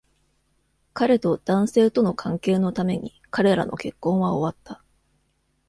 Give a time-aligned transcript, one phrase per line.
[0.93, 4.83] 彼と男性との関係のために、彼らの結婚は終わった。